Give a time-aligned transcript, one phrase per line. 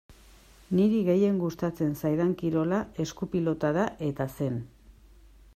[0.77, 4.61] Niri gehien gustatzen zaidan kirola esku-pilota da eta zen.